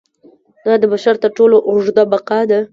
دا 0.65 0.73
د 0.81 0.83
بشر 0.91 1.15
تر 1.23 1.31
ټولو 1.37 1.57
اوږده 1.69 2.03
بقا 2.11 2.39
ده. 2.49 2.59